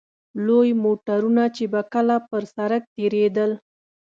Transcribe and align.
لوی 0.45 0.69
موټرونه 0.83 1.43
چې 1.55 1.63
به 1.71 1.81
کله 1.93 2.15
پر 2.29 2.43
سړک 2.55 2.83
تېرېدل. 2.95 3.51